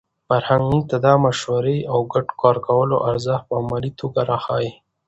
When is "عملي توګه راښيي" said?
3.61-4.71